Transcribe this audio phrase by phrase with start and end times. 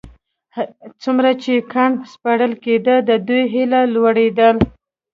[1.01, 4.49] څومره چې کان سپړل کېده د دوی هيلې لوړېدې.